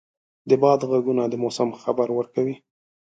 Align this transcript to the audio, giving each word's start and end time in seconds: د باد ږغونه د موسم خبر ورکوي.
د 0.49 0.51
باد 0.61 0.79
ږغونه 0.89 1.23
د 1.29 1.33
موسم 1.43 1.69
خبر 1.83 2.07
ورکوي. 2.17 2.55